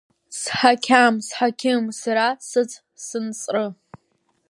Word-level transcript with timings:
Сҳақьам, 0.39 1.15
сҳақьым 1.27 1.83
сара 2.01 2.25
сыҵсынҵры. 2.47 3.65